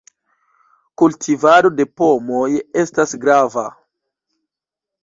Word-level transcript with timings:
Kultivado 1.01 1.71
de 1.81 1.87
pomoj 2.01 2.49
estas 2.87 3.17
grava. 3.27 3.71